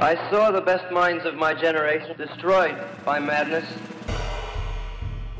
[0.00, 3.64] I saw the best minds of my generation destroyed by madness.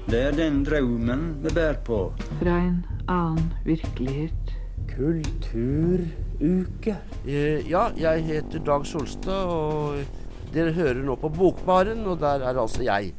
[0.07, 2.13] Det er den drømmen vi bærer på.
[2.43, 4.53] Fra en annen virkelighet.
[4.97, 6.97] Kulturuke.
[7.27, 9.97] Eh, Ja, jeg heter Dag Solstad, og
[10.55, 13.15] dere hører nå på Bokbaren, og der er altså jeg.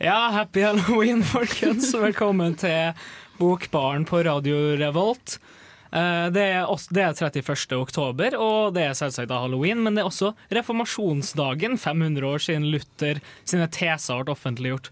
[0.00, 1.94] Ja, happy halloween, folkens.
[1.94, 2.92] Velkommen til
[3.38, 5.38] Bokbaren på Radio Revolt.
[5.92, 7.78] Eh, Det er, også, det er 31.
[7.80, 13.20] oktober, og det er selvsagt halloween, men det er også reformasjonsdagen, 500 år siden Luther
[13.44, 14.90] sine teser ble offentliggjort.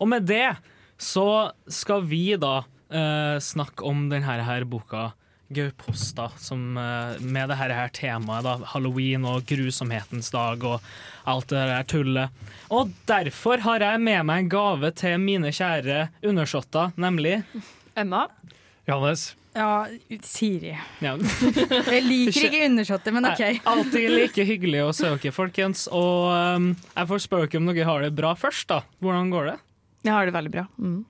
[0.00, 0.56] Og med det
[0.98, 2.58] så skal vi da
[2.90, 5.12] eh, snakke om denne her boka
[5.48, 10.82] Gauposta, som eh, med det her, her temaet, da, halloween og grusomhetens dag og
[11.30, 12.40] alt det der tullet.
[12.74, 17.42] Og derfor har jeg med meg en gave til mine kjære undersåtter, nemlig
[17.96, 18.24] Emma?
[18.88, 19.34] Johannes.
[19.56, 19.86] Ja,
[20.22, 20.74] Siri.
[21.00, 21.14] ja,
[21.94, 23.42] Jeg liker ikke undersåtter, men OK.
[23.72, 25.86] Alltid like hyggelig å dere, folkens.
[25.88, 28.82] Og um, jeg får spørre om dere har det bra først, da.
[29.00, 29.56] Hvordan går det?
[30.06, 30.66] Jeg har det veldig bra.
[30.76, 31.00] Mm.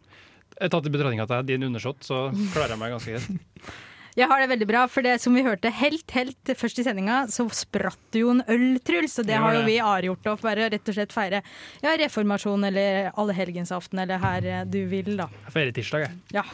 [0.57, 3.75] Tatt i betraktning at jeg er din undersått, så klarer jeg meg ganske greit.
[4.17, 7.19] Jeg har det veldig bra, for det som vi hørte helt, helt først i sendinga,
[7.29, 9.19] så spratt det jo en øl, Truls.
[9.21, 11.43] Og det har jo vi avgjort å bare rett og slett feire
[11.83, 15.29] ja, reformasjon eller allehelgensaften eller her du vil, da.
[15.45, 16.17] Jeg feirer tirsdag, jeg.
[16.33, 16.47] Ja,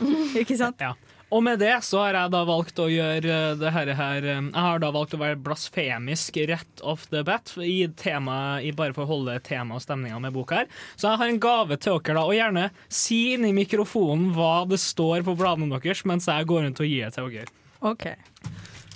[0.43, 0.83] ikke sant?
[0.83, 0.97] Ja.
[1.33, 4.51] Og med det så har jeg da valgt å gjøre uh, det her, her um,
[4.51, 8.93] Jeg har da valgt å være blasfemisk rett off the bat i tema, i bare
[8.93, 10.69] for å holde tema og stemninga med boka her.
[10.97, 14.67] Så jeg har en gave til dere, da, og gjerne si inn i mikrofonen hva
[14.69, 17.57] det står på bladene deres, mens jeg går rundt og gir det til dere.
[17.83, 18.07] OK.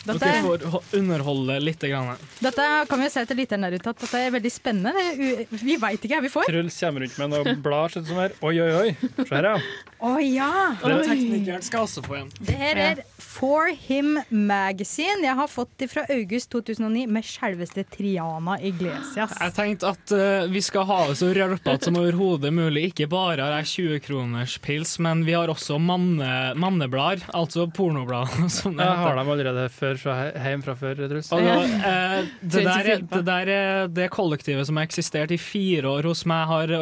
[0.07, 1.83] Dette, Dere får underholde litt.
[1.87, 2.17] Grann.
[2.41, 5.47] dette kan vi si til lytteren der ute at dette er veldig spennende.
[5.51, 6.49] Vi veit ikke hva vi får.
[6.49, 8.35] Truls kommer rundt med noen blad her.
[8.41, 8.89] Oi, oi, oi.
[9.19, 9.59] Se her, ja.
[10.05, 10.77] Oh, ja!
[10.85, 12.27] Og teknikeren skal også få en.
[12.37, 15.23] Det her er For Him Magazine.
[15.25, 19.33] Jeg har fått det fra august 2009 med selveste Triana Iglesias.
[19.41, 22.91] Jeg tenkte at uh, vi skal ha det så rølpete som overhodet mulig.
[22.91, 26.31] Ikke bare har jeg 20 kroners pils, men vi har også manne,
[26.61, 28.45] manneblader, altså pornoblader.
[28.77, 31.31] Jeg har dem allerede før, fra he- hjem fra før, Truls.
[31.37, 33.51] Og eh, det, der, er- det der
[33.97, 36.73] det kollektivet som har eksistert i fire år hos meg, har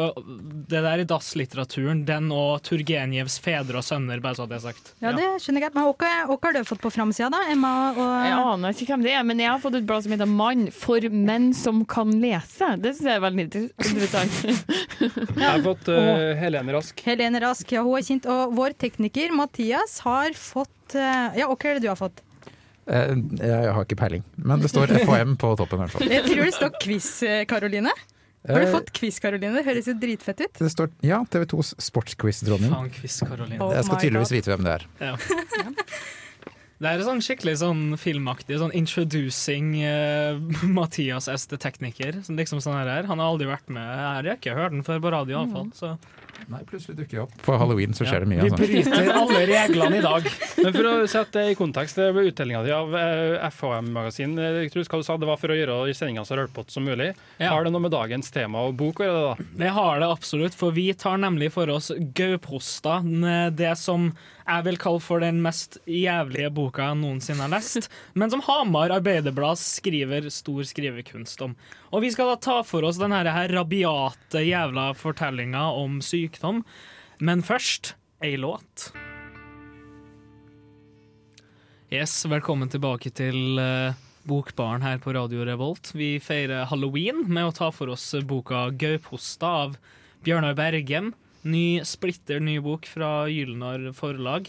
[0.69, 2.03] Det der i dasslitteraturen.
[2.07, 4.93] Den og Turgenjevs fedre og sønner, bare så det er sagt.
[5.03, 5.75] Ja, det skjønner jeg.
[5.75, 7.43] Men hva har du fått på framsida, da?
[7.53, 10.15] Emma og Jeg aner ikke hvem det er, men jeg har fått et blad som
[10.15, 12.71] heter Mann for menn som kan lese.
[12.81, 14.41] Det syns jeg er veldig inter- interessant.
[15.35, 17.01] Jeg har fått uh, Helene Rask.
[17.05, 17.71] Helene Rask.
[17.75, 18.25] Ja, hun er kjent.
[18.31, 22.21] Og vår tekniker Mathias har fått eh, Ja, hva er det du har fått?
[22.87, 25.79] Eh, Jeg har ikke peiling, men det står FHM på toppen.
[25.79, 26.07] i hvert fall.
[26.11, 27.91] Jeg tror det står quiz, eh, Karoline.
[28.47, 29.53] Har du Eh, fått quiz, Karoline?
[29.57, 30.53] Det høres jo dritfett ut.
[30.59, 32.71] Det står ja, TV 2s sportsquiz-dronning.
[32.71, 32.85] Oh
[33.73, 34.85] Jeg skal tydeligvis vite hvem det er.
[36.75, 40.35] Det er sånn skikkelig sånn filmaktig, sånn introducing uh,
[40.77, 41.47] Mathias S.
[41.47, 42.19] The Techniker'.
[42.27, 43.07] Liksom sånn her.
[43.07, 44.27] Han har aldri vært med her.
[44.27, 45.71] Jeg har ikke hørt den før på radio, iallfall.
[45.77, 45.95] Så
[46.51, 47.35] Nei, plutselig dukker jeg opp.
[47.45, 48.43] På halloween så skjer det mye.
[48.43, 48.67] vi Altså.
[48.67, 50.27] bryter alle reglene i dag.
[50.65, 54.35] Men for å sette det i kontekst, det ble utdelinga di av eh, FHM-magasin.
[54.43, 57.13] eh, hva du sa det var for å gjøre sendinga så rølpete som mulig.
[57.39, 57.53] Ja.
[57.55, 59.49] Har det noe med dagens tema og bok å gjøre, da?
[59.63, 62.99] Det har det absolutt, for vi tar nemlig for oss Gauposta,
[63.55, 64.11] det som
[64.45, 68.93] jeg vil kalle for den mest jævlige boka jeg noensinne har lest, men som Hamar
[68.93, 71.55] Arbeiderblad skriver stor skrivekunst om.
[71.89, 76.61] Og vi skal da ta for oss denne her rabiate jævla fortellinga om sykdom,
[77.17, 78.91] men først ei låt.
[81.93, 85.93] Yes, velkommen tilbake til eh, Bokbaren her på Radio Revolt.
[85.97, 89.77] Vi feirer halloween med å ta for oss boka Gauposta av
[90.25, 91.13] Bjørnar Bergem.
[91.45, 94.47] Ny, splitter ny bok fra Gylnar forlag.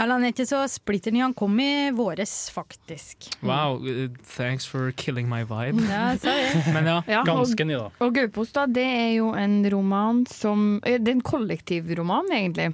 [0.00, 3.28] Eller han er ikke så splitter ny, han kom i våres, faktisk.
[3.44, 3.76] Wow,
[4.34, 5.84] thanks for killing my vibe.
[5.86, 6.62] Ja, sorry.
[6.74, 7.90] Men ja, Ja, Ganske ny, da.
[8.02, 12.70] og Gaupost da, det er jo en roman som eh, Det er en kollektivroman, egentlig.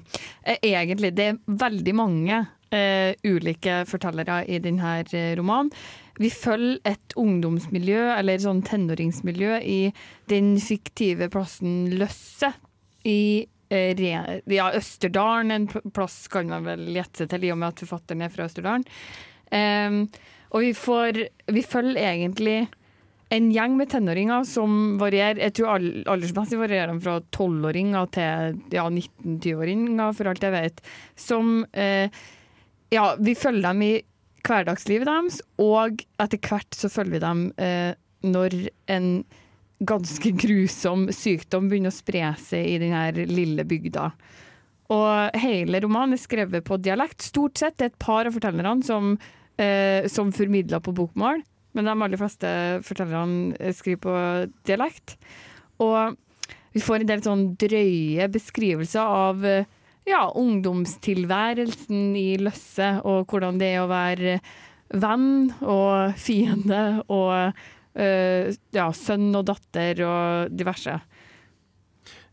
[0.46, 1.10] Eh, Egentlig.
[1.18, 5.02] Det er veldig mange uh, ulike fortellere i denne
[5.38, 5.74] romanen.
[6.18, 9.92] Vi følger et ungdomsmiljø, eller sånn tenåringsmiljø, i
[10.30, 12.54] den fiktive plassen Løsse
[13.08, 14.02] i eh,
[14.52, 15.54] ja, Østerdalen.
[15.54, 18.48] En plass kan man vel gjette seg til, i og med at forfatteren er fra
[18.48, 18.84] Østerdalen.
[19.48, 20.02] Um,
[20.52, 22.58] og vi får Vi følger egentlig
[23.32, 25.78] en gjeng med tenåringer som varierer Jeg tror
[26.08, 30.84] aldersmessig varierer de fra tolvåringer til ja, 19-20-åringer, for alt jeg vet.
[31.16, 32.20] Som uh,
[32.92, 33.94] Ja, vi følger dem i
[34.48, 37.92] hverdagslivet deres, og etter hvert så følger vi dem uh,
[38.24, 38.56] når
[38.92, 39.10] en
[39.78, 44.10] ganske grusom sykdom begynner å spre seg i denne lille bygda.
[44.94, 47.22] Og hele romanen er skrevet på dialekt.
[47.26, 49.16] Stort sett det er et par av fortellerne som
[49.58, 51.42] eh, som formidler på bokmål.
[51.76, 52.50] Men de aller fleste
[52.86, 54.14] fortellerne skriver på
[54.66, 55.18] dialekt.
[55.84, 56.16] Og
[56.74, 59.68] vi får en del sånn drøye beskrivelser av eh,
[60.08, 64.38] ja, ungdomstilværelsen i Løsse, og hvordan det er å være
[64.88, 67.52] venn og fiende og
[67.94, 70.98] eh, ja, sønn og datter og diverse.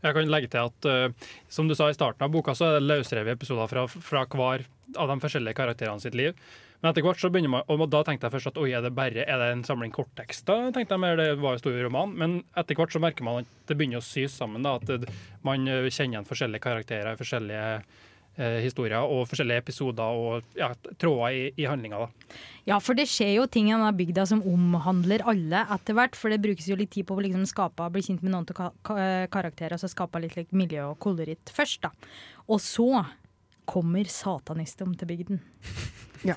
[0.04, 2.76] Jeg kan legge til at uh, som du sa i starten av boka, så er
[2.76, 6.36] det løsrevet episoder fra, fra hver av de forskjellige karakterene sitt liv.
[6.80, 8.92] Men etter hvert så begynner man, og da tenkte jeg først at oi, er det
[8.96, 10.68] bare er det en samling korttekster?
[10.76, 13.54] tenkte jeg mer, Det var jo stor roman, Men etter hvert så merker man at
[13.66, 14.62] det begynner å sys sammen.
[14.62, 15.08] da, At
[15.42, 18.04] man eh, kjenner igjen forskjellige karakterer, forskjellige eh,
[18.36, 22.04] historier og forskjellige episoder og ja, tråder i, i handlinga.
[22.04, 22.38] da.
[22.66, 26.18] Ja, for det skjer jo ting i denne bygda som omhandler alle etter hvert.
[26.18, 28.58] For det brukes jo litt tid på å liksom skape, bli kjent med noen av
[28.58, 28.96] ka ka
[29.32, 31.86] karakterer, og så skape litt like, miljø og koloritt først.
[31.86, 31.92] da.
[32.50, 33.04] Og så
[33.66, 35.40] kommer satanistum til bygden.
[36.26, 36.34] Ja.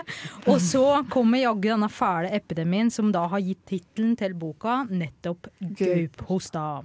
[0.50, 5.50] og så kommer jaggu denne fæle epidemien som da har gitt tittelen til boka nettopp
[5.78, 6.80] Gauphosta.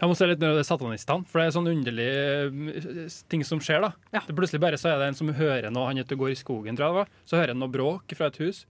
[0.00, 3.44] Jeg må se litt mer av det satanistene, for det er sånn underlig eh, ting
[3.46, 3.84] som skjer.
[3.86, 4.20] da.
[4.26, 6.76] Det Plutselig bare så er det en som hører noe, han heter går i skogen,
[6.78, 8.64] tror jeg det var, så hører han noe bråk fra et hus.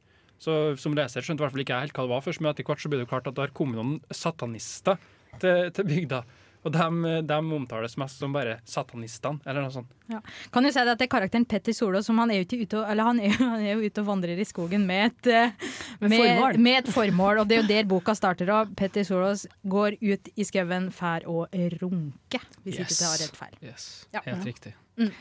[0.44, 2.50] Så Som leser skjønte i hvert fall ikke jeg helt hva det var først, men
[2.50, 4.98] etter hvert så blir det klart at det har kommet noen satanister
[5.40, 6.24] til, til bygda.
[6.64, 9.90] Og de, omtales mest som bare satanistene, eller noe sånt.
[10.08, 10.20] Ja.
[10.52, 13.20] Kan du si at det er karakteren Petter Solås som han er, ute, eller han
[13.20, 16.80] er, han er jo ute og vandrer i skogen med et, eh, med, med, med
[16.80, 17.42] et, formål.
[17.42, 18.52] Og det er jo der boka starter.
[18.56, 21.52] Og Petter Solås går ut i skauen fær og
[21.82, 22.82] runke, hvis yes.
[22.82, 23.54] ikke det har rett feil.
[23.60, 23.86] Yes.
[24.16, 24.24] Ja.
[24.30, 24.74] Helt riktig.
[24.96, 25.12] Mm.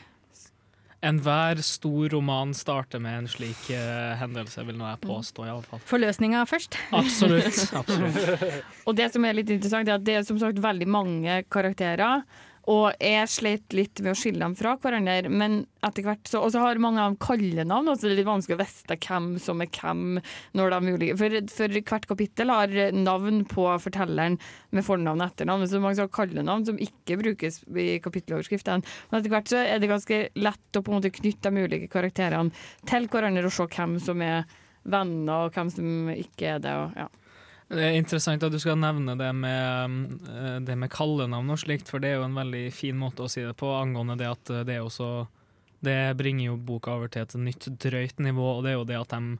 [1.04, 5.44] Enhver stor roman starter med en slik uh, hendelse, vil nå jeg påstå.
[5.44, 5.82] i alle fall.
[5.90, 6.78] Forløsninga først.
[6.96, 7.60] Absolutt.
[7.80, 8.64] absolutt.
[8.88, 12.24] og det som er litt interessant, er at det er som sagt veldig mange karakterer.
[12.70, 16.52] Og jeg slet litt med å skille dem fra hverandre, men etter hvert så Og
[16.54, 19.60] så har mange av dem kallenavn, så det er litt vanskelig å vite hvem som
[19.60, 20.20] er hvem.
[20.56, 21.16] når de ulike.
[21.20, 24.38] For, for hvert kapittel har navn på fortelleren
[24.70, 25.68] med fornavn og etternavn.
[25.68, 28.84] Så mange har kallenavn som ikke brukes i kapitteloverskriftene.
[29.10, 31.90] Men etter hvert så er det ganske lett å på en måte knytte de ulike
[31.92, 32.54] karakterene
[32.88, 34.48] til hverandre og se hvem som er
[34.84, 36.72] venner, og hvem som ikke er det.
[36.72, 37.08] og ja.
[37.72, 41.88] Det er interessant at du skal nevne det med, eh, det med kallenavn og slikt,
[41.90, 44.52] for det er jo en veldig fin måte å si det på angående det at
[44.68, 45.26] det er også
[45.84, 48.96] Det bringer jo boka over til et nytt drøyt nivå, og det er jo det
[48.96, 49.38] at de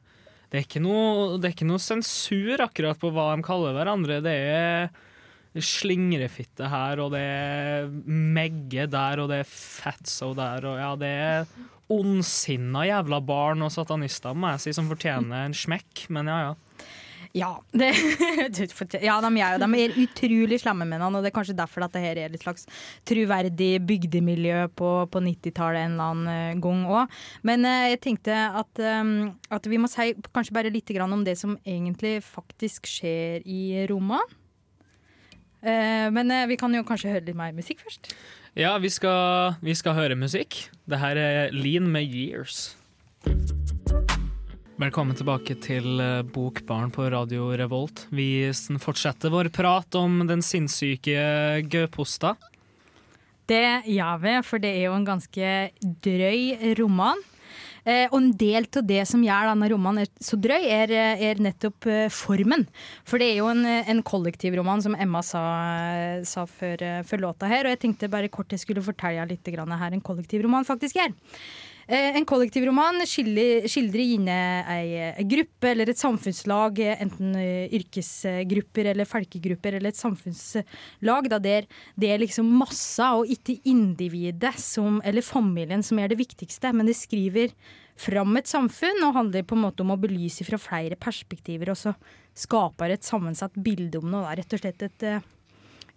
[0.51, 4.21] Det er ikke noe, er ikke noe sensur akkurat på hva de kaller hverandre.
[4.21, 4.89] Det er
[5.55, 11.11] slingrefitte her, og det er megge der, og det er fatso der, og ja, det
[11.23, 11.47] er
[11.95, 16.53] ondsinna jævla barn og satanister, må jeg si, som fortjener en smekk, men ja, ja.
[17.35, 17.89] Ja, det,
[19.03, 21.95] ja de, er, de er utrolig slemme med han, og det er kanskje derfor at
[21.95, 22.63] det her er et slags
[23.07, 27.17] troverdig bygdemiljø på, på 90-tallet en eller annen eh, gang òg.
[27.47, 31.35] Men uh, jeg tenkte at, um, at, vi må si kanskje bare litt om det
[31.41, 34.21] som egentlig faktisk skjer i Roma.
[35.59, 38.13] Uh, men vi kan jo kanskje høre litt mer musikk først.
[38.55, 40.69] Ja, vi skal, vi skal høre musikk.
[40.87, 42.77] Det her er Lean med Years.
[44.75, 48.01] Velkommen tilbake til eh, Bokbarn på Radio Revolt.
[48.11, 48.51] Vi
[48.83, 52.33] fortsetter vår prat om den sinnssyke Gauposta.
[53.47, 55.51] Det gjør vi, for det er jo en ganske
[56.03, 57.23] drøy roman.
[57.87, 60.91] Eh, og en del av det som gjør denne romanen så drøy, er,
[61.23, 62.67] er nettopp eh, formen.
[63.07, 65.45] For det er jo en, en kollektivroman, som Emma sa,
[66.27, 67.63] sa før, før, låta her.
[67.63, 71.15] Og jeg tenkte bare kort jeg skulle fortelle litt her en kollektivroman faktisk er.
[71.87, 74.37] Eh, en kollektivroman skildrer gjerne
[74.73, 81.69] ei gruppe eller et samfunnslag, enten eh, yrkesgrupper eller folkegrupper eller et samfunnslag, da der
[81.93, 86.89] det er liksom massa og ikke individet som, eller familien som er det viktigste, men
[86.89, 87.53] det skriver
[88.01, 91.77] fram et samfunn og handler på en måte om å belyse fra flere perspektiver, og
[91.77, 91.93] så
[92.35, 94.33] skaper et sammensatt bilde om noe.
[94.33, 95.21] Rett og slett et, eh,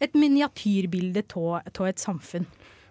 [0.05, 2.45] et miniatyrbilde av et samfunn.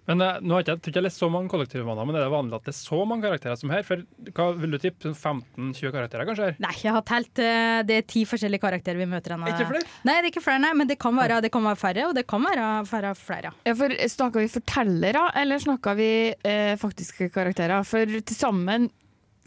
[0.08, 2.58] Men uh, nå har jeg, ikke jeg lest så mange kollektivromaner, men er det vanlig
[2.58, 3.84] at det er så mange karakterer som her?
[3.88, 4.04] For
[4.38, 5.12] hva vil du tippe?
[5.12, 6.52] 15-20 karakterer, kanskje?
[6.52, 6.60] her?
[6.64, 7.34] Nei, jeg har telt.
[7.42, 9.36] Uh, det er ti forskjellige karakterer vi møter.
[9.36, 9.52] Henne.
[9.52, 9.96] Ikke flere?
[10.08, 12.16] Nei, det er ikke flere, nei, men det kan være, det kan være færre, og
[12.18, 13.54] det kan være, være flere.
[13.68, 17.84] Ja, for Snakker vi fortellere, eller snakker vi eh, faktiske karakterer?
[17.86, 18.88] For til sammen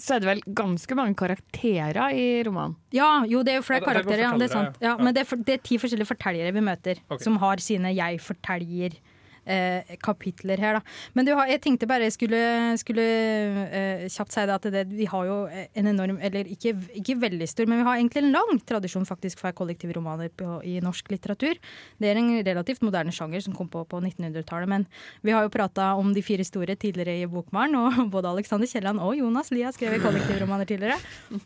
[0.01, 2.77] så er det vel ganske mange karakterer i romanen?
[2.95, 4.79] Ja, jo det er jo flere ja, karakterer, ja, det er sant.
[4.83, 7.25] Ja, men det er, for, det er, ti forskjellige fortellere vi møter, okay.
[7.27, 8.97] som har sine jeg-forteljer
[9.47, 10.83] eh, kapitler her, da.
[11.17, 12.43] Men du har, jeg tenkte bare jeg skulle,
[12.81, 13.07] skulle
[13.67, 17.49] eh, kjapt si det at det, vi har jo en enorm, eller ikke, ikke veldig
[17.51, 21.59] stor, men vi har egentlig en lang tradisjon faktisk for kollektivromaner på, i norsk litteratur.
[22.01, 24.87] Det er en relativt moderne sjanger som kom på på 1900-tallet, men
[25.27, 29.03] vi har jo prata om de fire store tidligere i Bokbaren, og både Alexander Kielland
[29.03, 30.99] og Jonas Lie har skrevet kollektivromaner tidligere.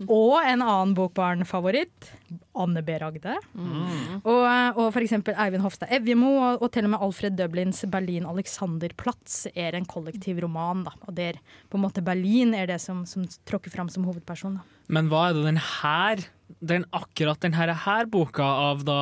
[0.09, 2.11] Og en annen Bokbaren-favoritt,
[2.59, 2.99] Anne B.
[3.01, 3.37] Ragde.
[3.55, 4.21] Mm.
[4.23, 4.43] Og,
[4.81, 9.77] og eksempel Eivind Hofstad Evjemo, og, og til og med Alfred Dublins Berlin Alexanderplatz er
[9.79, 10.85] en kollektiv roman.
[10.87, 10.95] Da.
[11.07, 11.39] Og der
[11.71, 14.59] på en måte Berlin er det som, som tråkker fram som hovedperson.
[14.59, 14.75] Da.
[14.93, 16.27] Men hva er det den her,
[16.61, 19.01] den, akkurat denne her boka av da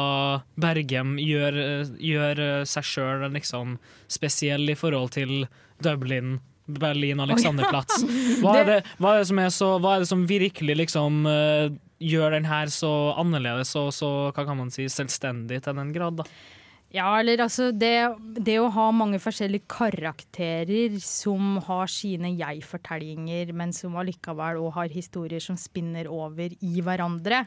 [0.60, 1.58] Bergem gjør,
[1.98, 3.76] gjør seg sjøl liksom
[4.12, 5.46] spesiell i forhold til
[5.82, 6.36] Dublin,
[6.70, 8.04] Berlin, Alexanderplatz?
[8.42, 11.74] Hva er det, hva er det, som, er så, er det som virkelig liksom eh,
[12.02, 16.22] gjør den her så annerledes og så hva kan man si, selvstendig til den grad?
[16.22, 16.28] da?
[16.92, 17.94] Ja, eller altså det,
[18.36, 24.92] det, å ha mange forskjellige karakterer som har sine jeg-fortellinger, men som allikevel òg har
[24.92, 27.46] historier som spinner over i hverandre.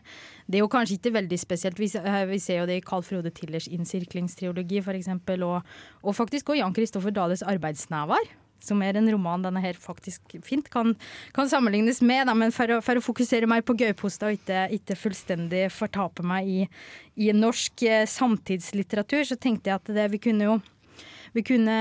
[0.50, 1.78] Det er jo kanskje ikke veldig spesielt.
[1.78, 1.92] Vi,
[2.32, 5.62] vi ser jo det i Carl Frode Tillers innsirklingstriologi f.eks., og,
[6.02, 8.26] og faktisk òg Jan Kristoffer Dales arbeidsnevar
[8.64, 10.94] som er en roman denne her faktisk fint kan,
[11.36, 12.26] kan sammenlignes med.
[12.30, 16.26] Da, men for å, for å, fokusere mer på Gauposta og ikke, ikke, fullstendig fortape
[16.26, 16.62] meg i,
[17.22, 20.58] i norsk eh, samtidslitteratur, så tenkte jeg at det, vi kunne jo
[21.36, 21.76] vi kunne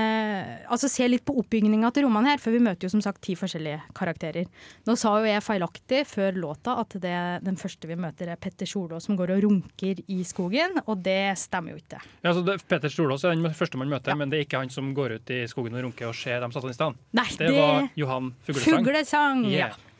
[0.67, 3.37] altså, se litt på oppbygninga til romanen her, for vi møter jo som sagt ti
[3.39, 4.49] forskjellige karakterer.
[4.83, 8.67] Nå sa jo jeg feilaktig før låta at det, den første vi møter er Petter
[8.67, 12.01] Solås som går og runker i skogen, og det stemmer jo ikke.
[12.25, 14.19] Ja, så det, Petter Solås er den første man møter, ja.
[14.19, 16.55] men det er ikke han som går ut i skogen og runker og ser dem
[16.55, 16.99] satanistene.
[17.15, 18.81] Nei, det, det var Johan Fuglesang.
[18.83, 19.71] Fuglesang yeah.
[19.71, 19.93] ja.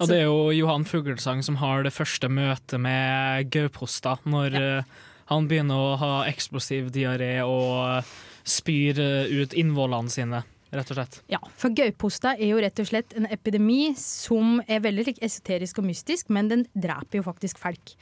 [0.00, 4.66] Og det er jo Johan Fuglesang som har det første møtet med Gauposta, når ja.
[4.80, 8.02] uh, han begynner å ha eksplosiv diaré og
[8.44, 10.42] spyr eh, ut innvollene sine.
[10.70, 11.16] Rett og slett.
[11.26, 15.88] Ja, for gauposta er jo rett og slett en epidemi som er veldig esoterisk og
[15.88, 17.96] mystisk, men den dreper jo faktisk folk.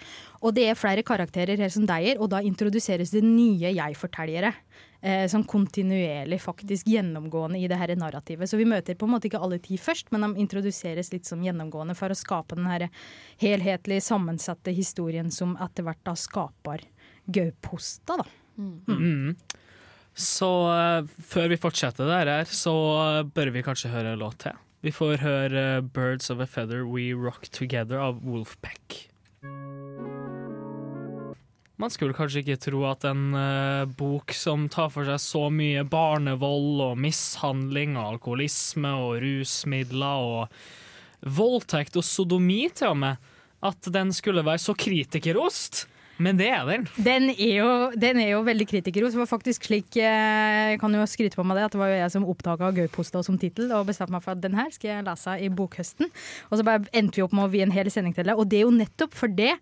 [0.44, 4.52] Og det er flere karakterer her som deier, og da introduseres det nye jeg-fortellere.
[5.00, 8.50] Eh, som kontinuerlig faktisk gjennomgående i det her narrativet.
[8.50, 11.44] Så vi møter på en måte ikke alle ti først, men de introduseres litt som
[11.44, 12.88] gjennomgående for å skape den her
[13.38, 16.82] helhetlig sammensatte historien som etter hvert da skaper
[17.30, 18.26] gauposta, da.
[18.58, 18.74] Mm.
[18.90, 19.62] Mm.
[20.18, 24.40] Så uh, før vi fortsetter der, her, så uh, bør vi kanskje høre en låt
[24.42, 24.56] til.
[24.82, 29.04] Vi får høre uh, 'Birds of a Feather We Rock Together' av Wolfpack.
[31.78, 33.30] Man skulle kanskje ikke tro at en
[33.94, 40.56] bok som tar for seg så mye barnevold og mishandling og alkoholisme og rusmidler og
[41.22, 43.30] voldtekt og sodomi til og med,
[43.62, 45.84] at den skulle være så kritikerost.
[46.22, 46.86] Men det er den.
[46.98, 49.14] Den er jo, den er jo veldig kritikerros.
[49.14, 51.92] Det var faktisk slik, eh, jeg kan jo skryte på meg det, at det var
[51.92, 54.90] jo jeg som oppdaga Gauposta som tittel og bestemte meg for at den her skal
[54.90, 56.10] jeg lese i bokhøsten.
[56.50, 58.34] Og så bare endte vi opp med å vie en hel sending til det.
[58.34, 59.54] Og det er jo nettopp for det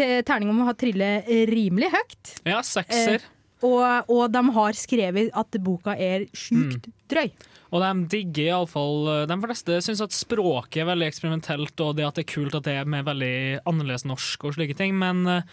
[0.00, 1.10] terninga må ha trille
[1.50, 2.34] rimelig høyt.
[2.46, 3.18] Ja, sekser.
[3.18, 6.94] Eh, og, og, de har skrevet at boka er sjukt mm.
[7.12, 7.26] drøy.
[7.70, 12.06] Og de digger iallfall eh, De fleste syns at språket er veldig eksperimentelt, og det
[12.08, 13.34] at det er kult at det er med veldig
[13.68, 15.44] annerledes norsk og slike ting, men uh,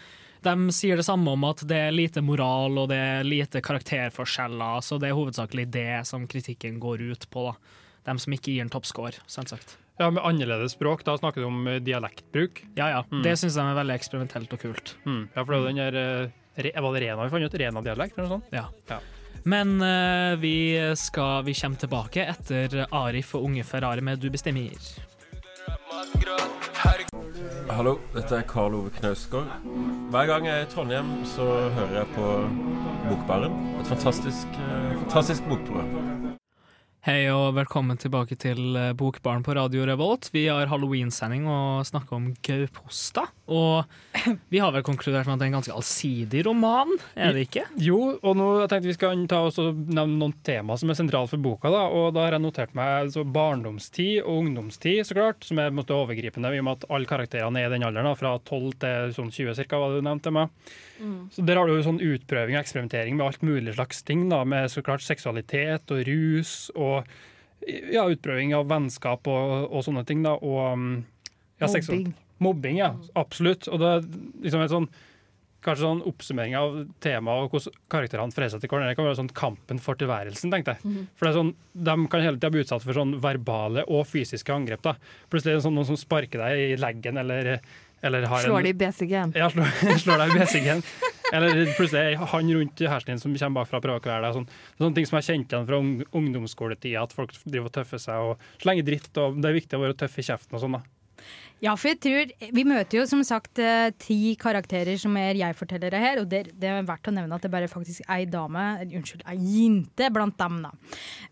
[0.44, 4.80] de sier det samme om at det er lite moral og det er lite karakterforskjeller.
[4.84, 7.50] Så det er hovedsakelig det som kritikken går ut på.
[7.50, 7.54] da.
[8.08, 9.76] De som ikke gir en toppscore, selvsagt.
[9.98, 12.62] Ja, Med annerledes språk, da snakker du om eh, dialektbruk?
[12.78, 13.04] Ja, ja.
[13.10, 13.22] Mm.
[13.26, 14.94] Det syns de er veldig eksperimentelt og kult.
[15.04, 15.24] Mm.
[15.34, 16.30] Ja, for det er den der,
[16.62, 17.58] eh, Var det Rena vi fant ut?
[17.62, 18.54] Rena-dialekt, eller noe sånt?
[18.54, 18.68] Ja.
[18.88, 19.00] ja.
[19.48, 24.74] Men uh, vi, skal, vi kommer tilbake etter Arif og Unge Ferrari med Du bestemmer.
[27.70, 29.46] Hallo, dette er Karl Ove Knausgård.
[30.10, 31.44] Hver gang jeg er i Trondheim, så
[31.76, 32.30] hører jeg på
[33.08, 33.58] Bokbaren.
[33.80, 36.27] Et fantastisk, eh, fantastisk bokprogram.
[37.06, 40.32] Hei og velkommen tilbake til eh, Bokbarn på Radio Revolt.
[40.34, 43.22] Vi har halloween-sending og snakker om Gauposta.
[43.54, 43.86] Og
[44.52, 47.62] vi har vel konkludert med at det er en ganske allsidig roman, er det ikke?
[47.80, 51.30] Jo, og nå jeg tenkte vi skal ta og nevne noen tema som er sentrale
[51.30, 51.70] for boka.
[51.70, 55.94] da, og Da har jeg notert meg barndomstid og ungdomstid, så klart, som er måte,
[55.94, 59.16] overgripende, i og med at alle karakterene er i den alderen, da, fra 12 til
[59.20, 60.50] sånn 20 ca., hva du nevnte meg.
[60.98, 61.18] Mm.
[61.30, 64.28] Så Der har du jo sånn utprøving og eksperimentering med alt mulig slags ting.
[64.28, 66.87] da, Med så klart seksualitet og rus og
[67.66, 70.24] ja, utprøving av vennskap og, og sånne ting.
[70.26, 70.88] da, og um,
[71.58, 72.10] ja, Mobbing.
[72.38, 72.92] Mobbing, ja.
[73.18, 73.66] Absolutt.
[73.68, 74.10] Og det er
[74.44, 74.90] liksom et sånn
[75.64, 78.92] kanskje sånn oppsummering av temaet og hvordan karakterene forholder seg til hverandre.
[78.92, 80.84] Det kan være sånn kampen for tilværelsen, tenkte jeg.
[80.86, 81.08] Mm.
[81.18, 81.52] For det er sånn,
[81.88, 84.84] De kan hele tida bli utsatt for sånn verbale og fysiske angrep.
[84.86, 84.94] da.
[85.32, 87.58] Plutselig er det sånn noen som sparker deg i leggen eller
[87.98, 89.32] eller slår deg i BCG-en.
[89.34, 90.84] Ja, slår, slår deg i BCG-en.
[91.34, 94.36] Eller plutselig er han rundt hersen din som kommer bakfra og prøver å kvele deg.
[94.36, 94.46] Sånn,
[94.80, 98.30] sånne ting som jeg kjente igjen fra ung, ungdomsskoletida, at folk driver og tøffer seg
[98.30, 99.10] og slenger dritt.
[99.20, 100.78] og Det er viktig å være tøff i kjeften og sånn.
[100.78, 100.97] da.
[101.60, 105.98] Ja, for jeg tror Vi møter jo som sagt eh, ti karakterer som er jeg-fortellere
[105.98, 109.24] her, og det, det er verdt å nevne at det bare faktisk ei dame, unnskyld,
[109.26, 110.70] ei jente blant dem, da.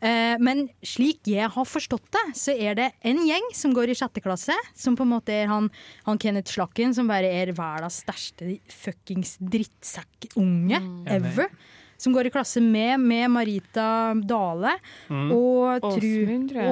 [0.00, 3.98] Eh, men slik jeg har forstått det, så er det en gjeng som går i
[3.98, 5.70] sjette klasse, som på en måte er han,
[6.08, 11.48] han Kenneth Slakken, som bare er verdens største fuckings drittsekkunge ever.
[11.96, 14.74] Som går i klasse med, med Marita Dale
[15.08, 15.30] Mm.
[15.32, 15.86] og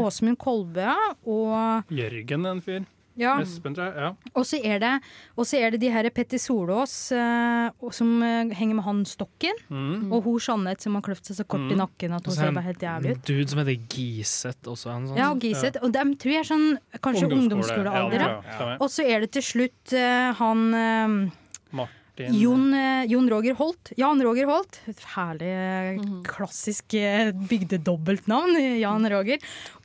[0.03, 0.85] Åsmund, Kolbø
[1.31, 2.83] og Jørgen en fyr.
[3.17, 3.35] Ja.
[3.41, 3.95] Espen, tror jeg.
[3.97, 4.09] Ja.
[4.35, 4.93] Og så er det,
[5.37, 9.55] og så er det de her Petter Solås eh, som eh, henger med han Stokken.
[9.71, 10.13] Mm.
[10.13, 11.79] Og hun Jeanette som har kløft seg så kort i Mm.
[11.85, 13.25] nakken at hun ser bare helt jævlig ut.
[13.27, 14.91] dude som heter Giset også.
[14.97, 15.17] En sånn.
[15.19, 15.77] Ja, og Giset.
[15.83, 18.21] Og dem tror jeg er sånn kanskje Ungdomsskole, ungdomsskolealder.
[18.21, 18.77] ja, Ja.
[18.81, 21.31] Og så er det til slutt eh, han eh,
[21.73, 23.91] Martin Jon, eh, Jon Roger Holt.
[23.99, 24.77] Jan Roger Holt.
[24.87, 28.55] Et herlig, eh, klassisk eh, bygdedobbeltnavn.
[28.57, 29.39] eh, Jan Roger.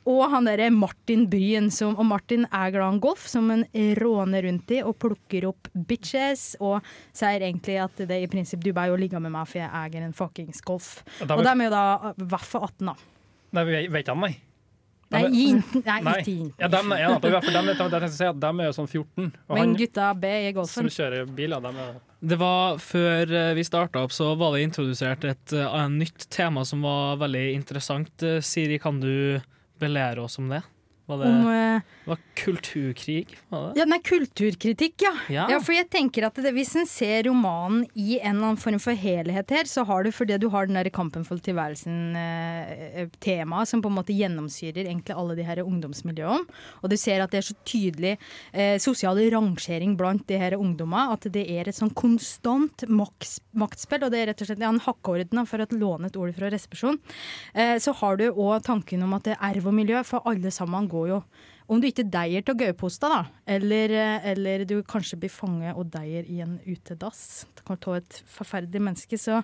[0.06, 1.70] Og han derre Martin Bryen.
[1.74, 3.64] Som, og Martin er glad i golf, som han
[3.98, 6.54] råner rundt i og plukker opp bitches.
[6.60, 6.80] Og
[7.12, 10.06] sier egentlig at det i prinsipp du bare jo ligge med meg, for jeg eier
[10.06, 11.02] en fuckings golf.
[11.20, 12.94] Og dem Og de er jo da i hvert fall 18, da.
[13.52, 14.36] Nei, vi vet han, nei.
[15.10, 16.12] Nei, jenten- nei, Nei.
[16.22, 16.54] ikke jenten.
[16.62, 17.08] Ja, dem, ja,
[18.60, 19.32] er jo sånn 14.
[19.48, 20.86] Og Men han gutta B i golfen.
[20.86, 24.66] som kjører biler, dem er Det var Før eh, vi starta opp, så var det
[24.66, 28.12] introdusert et uh, nytt tema som var veldig interessant.
[28.22, 29.40] Eh, Siri, kan du
[29.80, 30.60] belære oss om det?
[31.10, 33.26] Var det, Om eh, var kulturkrig?
[33.50, 33.74] Var det?
[33.80, 35.10] Ja, nei, kulturkritikk, ja.
[35.32, 35.48] Ja.
[35.50, 35.58] ja.
[35.64, 38.94] For jeg tenker at det, Hvis en ser romanen i en eller annen form for
[38.96, 43.88] helhet her, så har du fordi du har den der kampen for tilværelsen-temaet som på
[43.90, 46.44] en måte gjennomsyrer egentlig alle de her ungdomsmiljøene.
[46.82, 48.14] Og du ser at det er så tydelig
[48.52, 51.12] eh, sosial rangering blant de her ungdommene.
[51.14, 54.04] At det er et sånn konstant maks, maktspill.
[54.06, 56.50] Og det er rett og slett ja, en hakkeorden, for å låne et ord fra
[56.52, 56.98] resepsjon.
[57.54, 60.50] Eh, så har du òg tanken om at det er erv og miljø, for alle
[60.54, 61.22] sammen går jo.
[61.70, 63.20] Om du ikke deier til gauposta, da,
[63.56, 63.92] eller,
[64.32, 68.82] eller du kanskje blir fanget og deier i en utedass, det kan ta et forferdelig
[68.82, 69.38] menneske, så,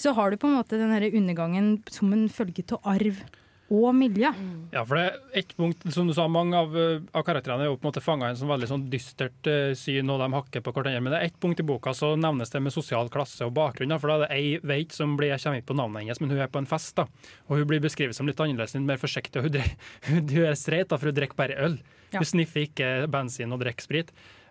[0.00, 3.22] så har du på en måte den undergangen som en følge av arv
[3.70, 4.28] og miljø.
[4.74, 7.70] Ja, for det er ett punkt, som du sa, mange av, uh, av karakterene er
[7.70, 10.28] jo på en måte fanga i en sånn veldig sånn dystert uh, syn, og de
[10.34, 11.02] hakker på hverandre.
[11.06, 13.94] Men det er ett punkt i boka så nevnes det med sosial klasse og bakgrunn.
[14.02, 16.34] For da er det ei veit som blir, jeg kommer ikke på navnet hennes, men
[16.34, 16.96] hun er på en fest.
[16.98, 17.06] da,
[17.48, 19.38] Og hun blir beskrevet som litt annerledes, litt mer forsiktig.
[19.38, 19.76] og Hun, dre-
[20.10, 21.78] hun, hun er streit, da, for hun drikker bare øl.
[22.10, 22.18] Ja.
[22.24, 24.10] Hun sniffer ikke bensin og drikker sprit.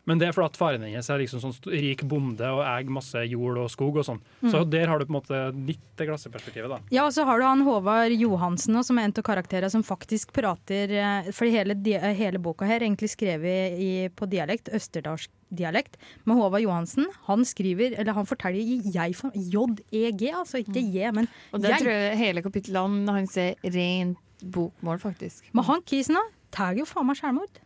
[0.10, 3.22] Men det er fordi at faren hennes er liksom sånn rik bonde og eier masse
[3.30, 4.22] jord og skog og sånn.
[4.41, 4.69] Så Mm.
[4.74, 6.80] der har du på en måte litt det klasseperspektivet, da.
[6.89, 10.32] Ja, og så har du han Håvard Johansen som er en av karakterene som faktisk
[10.34, 10.89] prater
[11.32, 11.76] Fordi hele,
[12.15, 15.98] hele boka her er egentlig skrevet i, på dialekt, østerdalsk dialekt.
[16.26, 19.13] Men Håvard Johansen, han skriver, eller han forteller i jeg,
[19.54, 21.54] J-E-G, altså ikke J, men jeg.
[21.54, 21.82] Og det jeg.
[21.84, 25.43] tror jeg hele kapittelene han ser rent bokmål, faktisk.
[25.54, 26.22] Men han kisen da,
[26.56, 27.60] tar jo faen meg selvmord.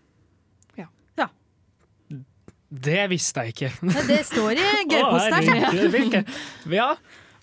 [2.73, 3.71] Det visste jeg ikke.
[3.85, 6.31] Men Det står i herregud,
[6.73, 6.95] Ja,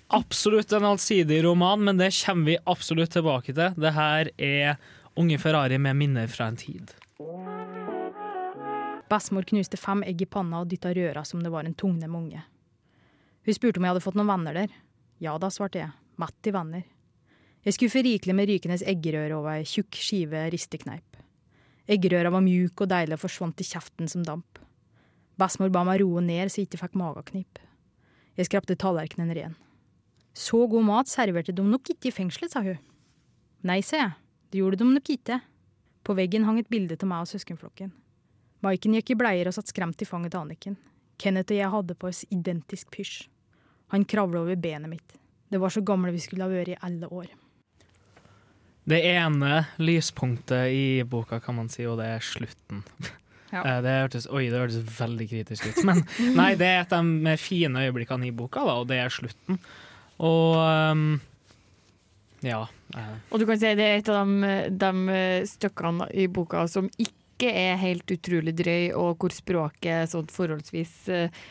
[0.08, 3.76] absolutt en allsidig roman, men det kommer vi absolutt tilbake til.
[3.78, 4.80] Det her er
[5.20, 6.90] Unge Ferrari med minner fra en tid.
[9.10, 12.42] Bestemor knuste fem egg i panna og dytta røra som det var en tungnem unge.
[13.46, 14.74] Hun spurte om jeg hadde fått noen venner der.
[15.22, 15.92] Ja da, svarte jeg.
[16.20, 16.82] Mett i venner.
[17.66, 21.18] Jeg skuffer rikelig med rykende eggerøre over ei tjukk skive ristekneip.
[21.90, 24.60] Eggerøra var mjuk og deilig og forsvant i kjeften som damp.
[25.40, 27.60] Bestemor ba meg roe ned så jeg ikke fikk mageknip.
[28.36, 29.56] Jeg skrapte tallerkenen ren.
[30.36, 32.78] Så god mat serverte de nok ikke i fengselet, sa hun.
[33.66, 34.12] Nei, sa jeg.
[34.50, 35.40] Det gjorde de nok ikke.
[36.06, 37.90] På veggen hang et bilde av meg og søskenflokken.
[38.64, 40.78] Maiken gikk i bleier og satt skremt i fanget til Anniken.
[41.20, 43.28] Kenneth og jeg hadde på oss identisk pysj.
[43.92, 45.16] Han kravla over benet mitt.
[45.50, 47.30] Det var så gamle vi skulle ha vært i alle år.
[48.90, 52.84] Det ene lyspunktet i boka, kan man si, og det er slutten.
[53.50, 53.62] Ja.
[53.64, 55.82] Eh, Det hørtes, oi, det hørtes veldig kritisk ut.
[55.88, 56.04] Men
[56.40, 59.58] nei, det er et av de fine øyeblikkene i boka, da, og det er slutten.
[60.20, 60.58] Og
[60.92, 61.06] um,
[62.46, 62.64] ja.
[62.96, 66.90] eh, Og du kan si det er et av de, de stykkene i boka som
[67.00, 71.42] ikke er helt utrolig drøy, og hvor språket er sånn forholdsvis uh,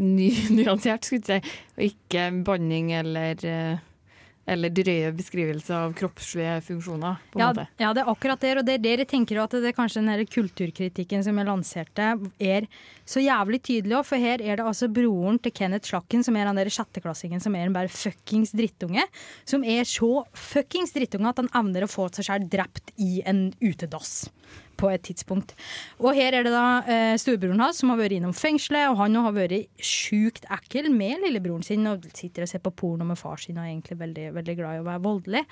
[0.00, 1.58] ny, nyansert, skulle jeg si.
[1.76, 3.82] Og ikke banning eller, eh,
[4.46, 7.20] eller drøye beskrivelser av kroppslige funksjoner.
[7.32, 9.50] på en Ja, ja, det er akkurat det, og det er det jeg tenker at
[9.50, 12.68] det er kanskje den kulturkritikken som jeg lanserte, er
[13.06, 14.04] så jævlig tydelig òg.
[14.04, 17.54] For her er det altså broren til Kenneth Slakken, som er den der sjetteklassingen som
[17.54, 19.06] er en bare fuckings drittunge.
[19.44, 23.48] Som er så fuckings drittunge at han evner å få seg sjøl drept i en
[23.64, 24.26] utedass.
[24.78, 25.54] På et tidspunkt.
[26.00, 29.18] Og her er det da eh, storebroren hans som har vært innom fengselet, og han
[29.20, 33.40] har vært sjukt ekkel med lillebroren sin og sitter og ser på porno med far
[33.42, 35.44] sin og er egentlig veldig, veldig glad i å være voldelig.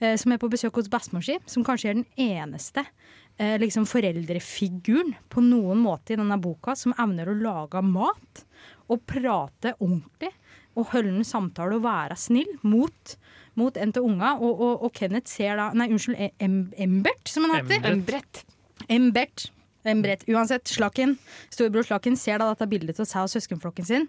[0.00, 2.84] Eh, som er på besøk hos bestemor si, som kanskje er den eneste
[3.38, 8.46] eh, liksom foreldrefiguren på noen måte i denne boka som evner å lage mat
[8.92, 10.32] og prate ordentlig
[10.72, 13.16] og holde en samtale og være snill mot
[13.58, 17.44] mot en til unga, og, og, og Kenneth ser da Nei, unnskyld, em, Embert, som
[17.48, 17.84] han heter.
[17.90, 18.44] Embret.
[18.92, 19.48] Embert.
[19.84, 20.22] Embret.
[20.30, 21.16] Uansett, Slakken,
[21.50, 24.04] storebror Slakken ser da dette bildet av seg og søskenflokken sin,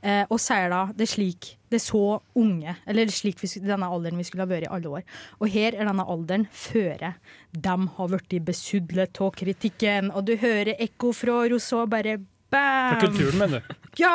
[0.00, 4.24] eh, og sier da det slik Det så unge, eller slik vi, denne alderen vi
[4.26, 5.04] skulle ha vært i alle år.
[5.38, 7.12] Og her er denne alderen føre
[7.52, 12.16] dem har blitt besudlet av kritikken, og du hører ekko fra Rousseau bare
[12.50, 12.96] bam!
[12.96, 13.79] For kulturen, mener du?
[13.98, 14.12] Ja,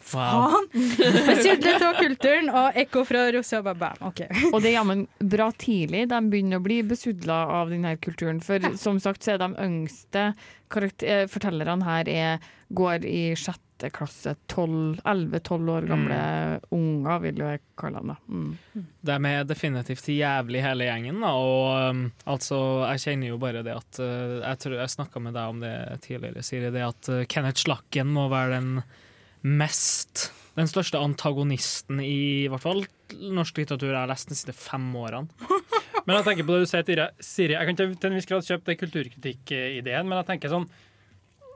[0.00, 0.66] faen!
[0.72, 4.00] Besudlet av kulturen, og ekko fra rosa bare bam.
[4.08, 4.24] OK.
[4.52, 8.40] Og det er jammen bra tidlig de begynner å bli besudla av denne kulturen.
[8.44, 14.34] For som sagt så er de yngste eh, fortellerne her er, går i sjette klasse.
[14.48, 16.18] 11-12 år gamle
[16.74, 18.14] unger, vil jo jeg kalle dem.
[18.26, 18.86] Mm.
[19.08, 21.32] De er definitivt jævlig hele gjengen, da.
[21.36, 22.58] Og um, altså,
[22.92, 25.76] jeg kjenner jo bare det at uh, Jeg tror jeg snakka med deg om det
[26.06, 26.72] tidligere, Siri.
[26.74, 28.72] Det at uh, Kenneth Slakken må være den
[29.46, 34.54] mest Den største antagonisten i, i hvert fall norsk litteratur jeg har lest de siste
[34.56, 35.28] fem årene.
[36.06, 38.70] Men jeg tenker på det du sier, Siri, jeg kan til en viss grad kjøpe
[38.70, 40.68] det kulturkritikk-ideen, men jeg tenker sånn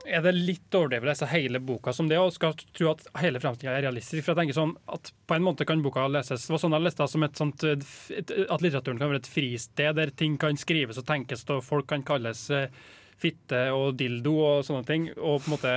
[0.05, 3.41] er det litt overdrevet å lese hele boka som det, og skal tro at hele
[3.41, 4.23] framtida er realistisk?
[4.25, 6.85] For jeg tenker sånn at På en måte kan boka leses det var sånn jeg
[6.87, 11.07] leste som et sånt, at litteraturen kan være et fristed der ting kan skrives og
[11.07, 12.69] tenkes, og folk kan kalles eh,
[13.21, 15.09] fitte og dildo og sånne ting.
[15.17, 15.73] Og på en måte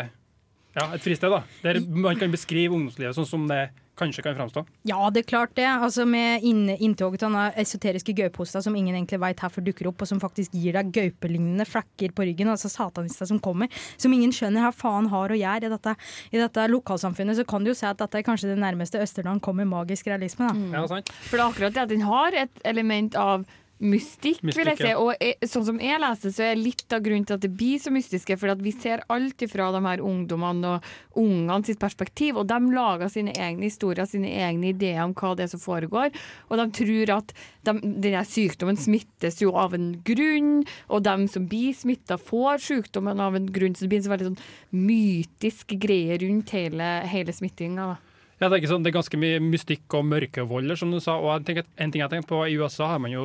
[0.74, 1.44] Ja, et fristed, da.
[1.62, 4.64] Der man kan beskrive ungdomslivet sånn som det kanskje kan framstå.
[4.88, 5.66] Ja, det er klart det.
[5.66, 10.20] Altså Med inntoget av esoteriske gaupehosta som ingen egentlig veit hvorfor dukker opp, og som
[10.22, 14.72] faktisk gir deg gaupelignende flekker på ryggen, altså satanister som kommer, som ingen skjønner hva
[14.74, 15.96] faen har å gjøre i dette,
[16.32, 19.42] i dette lokalsamfunnet, så kan du jo si at dette er kanskje det nærmeste Østerdalen
[19.44, 20.48] kommer magisk realisme.
[20.50, 20.78] da.
[20.80, 21.12] Ja, sant?
[21.28, 23.46] For det er akkurat det at den har et element av
[23.84, 24.88] mystikk, vil jeg si.
[24.88, 24.98] ja.
[25.00, 27.80] Og jeg, sånn som jeg leser, så er litt av grunnen til at det blir
[27.82, 32.48] så mystiske, for vi ser alt ifra de her ungdommene og ungene sitt perspektiv, og
[32.50, 36.14] de lager sine egne historier, sine egne ideer om hva det er som foregår,
[36.48, 41.46] og de tror at de, denne sykdommen smittes jo av en grunn, og de som
[41.50, 44.42] blir smitta, får sykdommen av en grunn, så det blir en så veldig sånn
[44.74, 47.94] mytisk greie rundt hele, hele smittinga.
[47.94, 48.13] da.
[48.44, 51.16] Jeg tenker sånn, Det er ganske mye mystikk og mørkevolder, som du sa.
[51.18, 53.24] og jeg tenker En ting jeg tenker på, I USA har man jo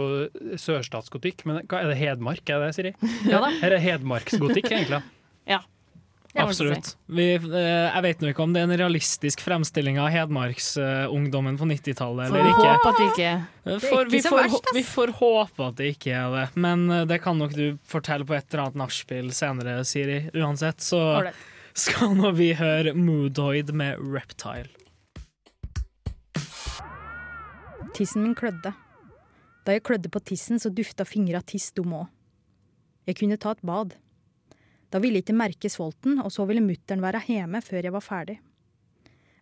[0.60, 2.44] sørstatsgotikk, men hva er det Hedmark?
[2.50, 2.94] Er det, Siri?
[3.30, 3.50] Ja da.
[3.62, 5.02] Her er hedmarksgotikk, egentlig.
[5.50, 5.60] Ja.
[6.40, 6.92] Absolutt.
[7.10, 11.66] Vi, eh, jeg vet nå ikke om det er en realistisk fremstilling av hedmarksungdommen på
[11.72, 12.68] 90-tallet eller Får ikke.
[12.70, 15.88] håpe at det ikke Eh, er For, ikke vi, får, vi får håpe at det
[15.96, 19.32] ikke er det, men eh, det kan nok du fortelle på et eller annet nachspiel
[19.36, 20.20] senere, Siri.
[20.38, 21.02] Uansett så
[21.74, 24.70] skal nå vi høre Moodoid med Reptile.
[28.00, 28.72] Tissen min klødde.
[29.68, 32.06] Da jeg klødde på tissen, så dufta fingra tiss dum òg.
[33.04, 33.98] Jeg kunne ta et bad.
[34.88, 38.06] Da ville jeg ikke merke svolten, og så ville mutter'n være hjemme før jeg var
[38.06, 38.38] ferdig.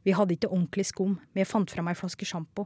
[0.01, 2.65] Vi hadde ikke ordentlig skum, men jeg fant fram ei flaske sjampo.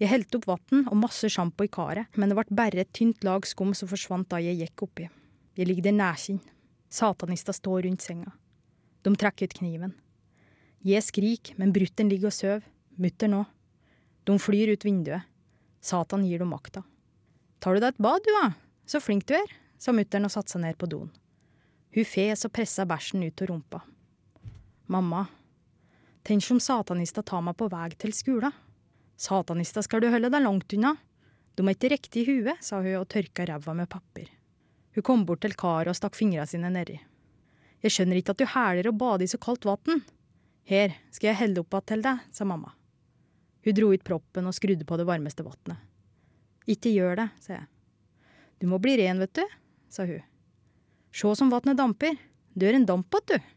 [0.00, 3.20] Jeg helte opp vann og masse sjampo i karet, men det ble bare et tynt
[3.26, 5.10] lag skum som forsvant da jeg gikk oppi.
[5.60, 6.40] Jeg ligger nærkinn.
[6.88, 8.32] Satanista står rundt senga.
[9.04, 9.92] De trekker ut kniven.
[10.88, 12.64] Jeg skrik, men brutter'n ligger og sover.
[12.96, 13.52] Mutter'n òg.
[14.26, 15.22] De flyr ut vinduet.
[15.80, 16.82] Satan gir dem makta.
[17.62, 18.50] Tar du deg et bad, du, da?
[18.86, 21.10] Så flink du er, sa mutter'n og satte seg ned på doen.
[21.94, 23.80] Hun fes og pressa bæsjen ut av rumpa.
[24.92, 25.24] Mamma,
[26.26, 28.54] tenk om satanista tar meg på vei til skolen.
[29.16, 30.92] Satanista skal du holde deg langt unna.
[31.56, 34.28] De er ikke riktig i huet, sa hun og tørka ræva med papir.
[34.96, 36.98] Hun kom bort til karet og stakk fingra sine nedi.
[37.80, 40.04] Jeg skjønner ikke at du hæler å bade i så kaldt vann.
[40.68, 42.75] Her, skal jeg helle opp igjen til deg, sa mamma.
[43.66, 45.80] Hun dro ut proppen og skrudde på det varmeste vannet.
[46.70, 47.66] Ikke gjør det, sa jeg.
[48.62, 49.42] Du må bli ren, vet du,
[49.90, 50.22] sa hun.
[51.10, 52.14] Sjå som vannet damper.
[52.54, 53.50] Du er en dampbåt, du.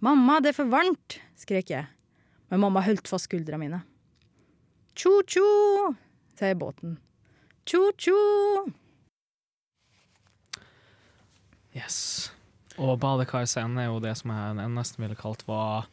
[0.00, 1.90] Mamma, det er for varmt, skrek jeg,
[2.48, 3.82] men mamma holdt fast skuldra mine.
[4.94, 5.42] Tjo-tjo,
[6.40, 6.94] i båten.
[7.68, 8.16] Tjo-tjo.
[11.74, 12.30] Yes.
[12.78, 15.90] Og badekarscenen er jo det som jeg nesten ville kalt var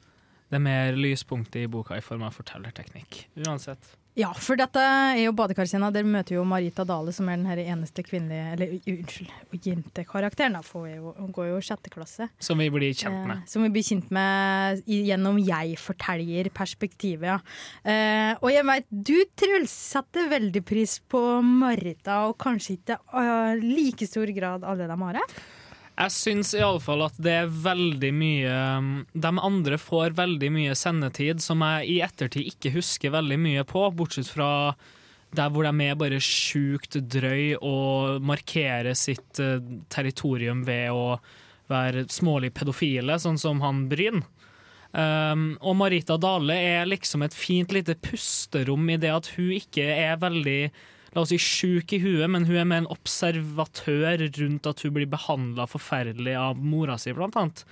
[0.50, 3.26] det er mer lyspunktet i boka i form av fortellerteknikk.
[3.46, 3.96] Uansett.
[4.18, 5.92] Ja, for dette er jo badekarscena.
[5.94, 9.30] Dere møter jo Marita Dale, som er den her eneste kvinnelige Eller unnskyld,
[9.62, 10.54] jentekarakteren.
[10.58, 12.26] da, for Hun, går jo sjette klasse.
[12.42, 13.44] Som vi blir kjent Eh, med.
[13.48, 17.38] som vi blir kjent med gjennom jeg-fortellerperspektivet, ja.
[17.86, 23.54] Eh, og jeg vet, du Truls setter veldig pris på Marita, og kanskje ikke uh,
[23.62, 25.22] like stor grad alle de andre?
[25.98, 31.42] Jeg syns iallfall at det er veldig mye um, De andre får veldig mye sendetid
[31.42, 34.52] som jeg i ettertid ikke husker veldig mye på, bortsett fra
[35.36, 39.60] der hvor de er bare sjukt drøy og markerer sitt eh,
[39.92, 41.18] territorium ved å
[41.68, 44.22] være smålig pedofile, sånn som han Bryn.
[44.96, 49.84] Um, og Marita Dale er liksom et fint lite pusterom i det at hun ikke
[49.84, 50.62] er veldig
[51.18, 54.94] la oss si sjuk i huet, men hun er med en observatør rundt at hun
[54.94, 57.64] blir behandla forferdelig av mora si, blant annet.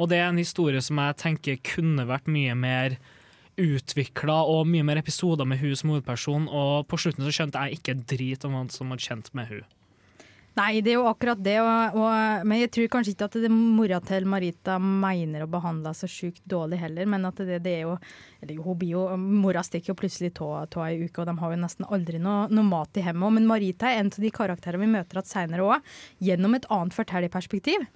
[0.00, 2.96] Og det er en historie som jeg tenker kunne vært mye mer
[3.60, 7.78] utvikla, og mye mer episoder med hun som hovedperson, og på slutten så skjønte jeg
[7.78, 9.68] ikke drit om hva som hadde kjent med hun.
[10.54, 13.48] Nei, det er jo akkurat det, og, og, men jeg tror kanskje ikke at det
[13.50, 17.82] mora til Marita mener å behandle så sjukt dårlig heller, men at det, det er
[17.88, 17.96] jo
[18.44, 21.60] eller hun blir jo, Mora stikker jo plutselig av ei uke, og de har jo
[21.62, 23.36] nesten aldri noe, noe mat i hjemmet.
[23.38, 25.94] Men Marita er en av de karakterene vi møter igjen seinere òg,
[26.28, 27.86] gjennom et annet fortellerperspektiv.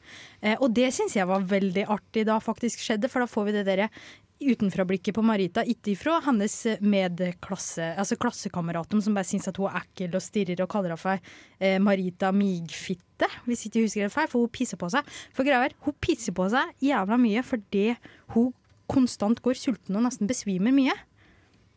[0.41, 3.57] Eh, og det syns jeg var veldig artig da faktisk skjedde, for da får vi
[3.59, 3.91] det derre
[4.39, 9.81] utenfrablikket på Marita, ikke ifra hennes medklasse, altså klassekameraten som bare syns at hun er
[9.83, 14.15] ekkel og stirrer og kaller henne for eh, Marita Migfitte, hvis ikke jeg husker det
[14.15, 15.07] feil, for hun pisser på seg.
[15.35, 17.91] For greia er, hun pisser på seg jævla mye fordi
[18.37, 18.53] hun
[18.89, 20.95] konstant går sulten og nesten besvimer mye.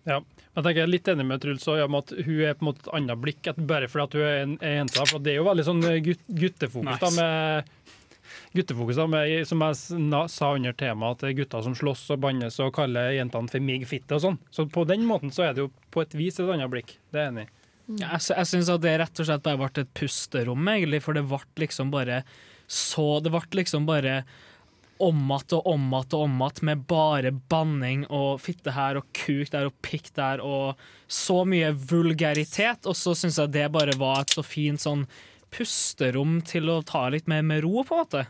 [0.07, 0.17] Ja,
[0.55, 2.69] jeg tenker jeg er litt enig med Truls også, om at hun er på en
[2.71, 5.03] måte et annet blikk, bare fordi at hun er en er jente.
[5.11, 7.01] For det er jo veldig sånn gutt, guttefokus Nice.
[7.03, 7.99] da, med
[8.51, 12.19] Guttefokus da, med, som jeg sa under temaet, at det er gutter som slåss og
[12.25, 14.39] bannes og kaller jentene for mig fitte og sånn.
[14.51, 16.97] Så på den måten så er det jo på et vis et annet blikk.
[17.13, 17.51] Det er jeg enig i.
[18.01, 21.25] Ja, Jeg, jeg syns det rett og slett bare ble et pusterom, egentlig, for det
[21.27, 22.23] ble liksom bare
[22.71, 24.21] så Det ble liksom bare
[25.01, 29.09] om igjen og om igjen og om igjen med bare banning og fitte her og
[29.17, 30.79] kuk der og pikk der og
[31.11, 32.87] så mye vulgaritet.
[32.87, 35.07] Og så syns jeg det bare var et så fint sånn
[35.51, 38.23] pusterom til å ta litt mer med ro, på en måte.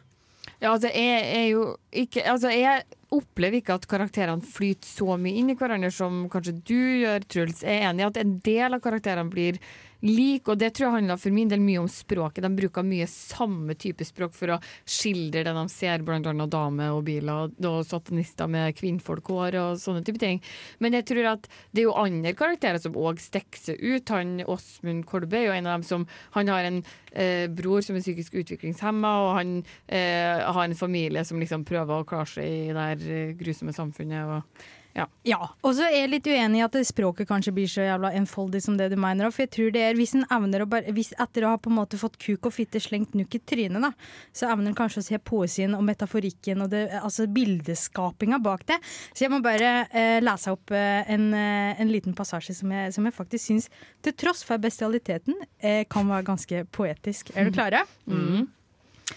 [0.62, 5.42] Ja, altså, jeg er jo ikke Altså, jeg opplever ikke at karakterene flyter så mye
[5.42, 7.64] inn i hverandre som kanskje du gjør, Truls.
[7.66, 9.58] Jeg er enig i at en del av karakterene blir
[10.06, 12.44] like, og det tror jeg handler for min del mye om språket.
[12.46, 14.60] De bruker mye samme type språk for å
[14.90, 20.04] skildre det de ser, blant annet damer og biler og satanister med kvinnfolkhår og sånne
[20.08, 20.42] type ting.
[20.84, 24.14] Men jeg tror at det er jo andre karakterer som òg stikker seg ut.
[24.16, 26.82] Han Åsmund Kolbe er jo en av dem som Han har en
[27.14, 29.56] eh, bror som er psykisk utviklingshemma, og han
[29.88, 34.38] eh, har en familie som liksom prøver å klare seg i det eh, grusomme samfunnet.
[34.38, 35.06] Og, ja.
[35.24, 38.62] Ja, og så er jeg litt uenig i at språket kanskje blir så jævla enfoldig
[38.66, 39.30] som det du mener.
[39.32, 41.72] For jeg tror det er, hvis en evner å bare, hvis Etter å ha på
[41.72, 43.92] en måte fått kuk og fitte slengt nuk i trynet, da,
[44.36, 48.80] så evner en kanskje å se poesien og metaforikken og det, altså bildeskapinga bak det.
[49.14, 52.96] Så jeg må bare eh, lese opp eh, en, eh, en liten passasje som jeg,
[52.96, 53.70] som jeg faktisk syns,
[54.04, 57.32] til tross for bestialiteten, eh, kan være ganske poetisk.
[57.36, 57.86] Er du klare?
[58.10, 58.50] Mm.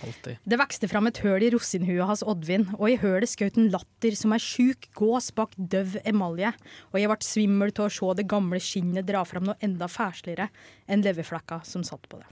[0.02, 0.37] Alltid.
[0.44, 4.16] Det vekste fram et høl i rosinhua hans Oddvin, og i hølet skjøt en latter
[4.18, 6.50] som ei sjuk gås bak døv emalje,
[6.92, 10.48] og jeg ble svimmel til å se det gamle skinnet dra fram noe enda fæsligere
[10.88, 12.26] enn leverflekka som satt på det.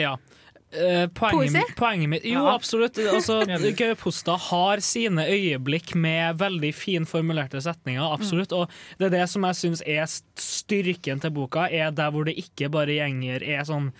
[0.00, 0.14] Ja.
[0.70, 1.74] Eh, poenget, Poesi?
[1.74, 2.54] poenget mitt Jo, Ja.
[2.54, 2.96] absolutt.
[3.10, 3.40] Altså,
[3.98, 8.52] Posta har sine øyeblikk med veldig finformulerte setninger, absolutt.
[8.54, 10.06] Og det er det som jeg syns er
[10.38, 13.90] styrken til boka, er der hvor det ikke bare gjenger er sånn